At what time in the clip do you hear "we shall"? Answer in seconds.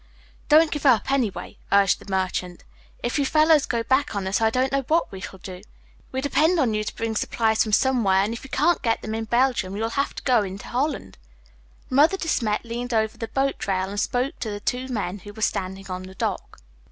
5.11-5.37